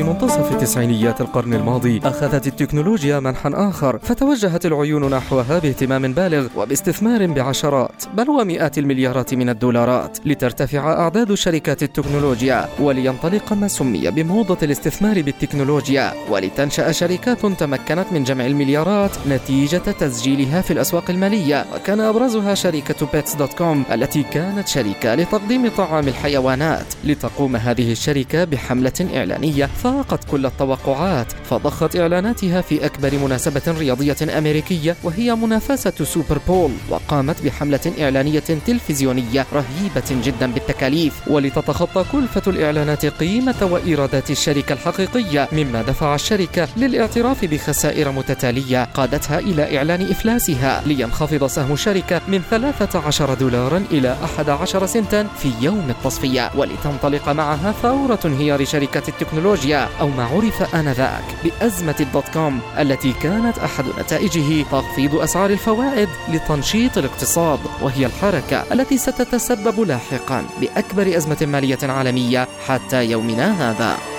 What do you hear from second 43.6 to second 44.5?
وإيرادات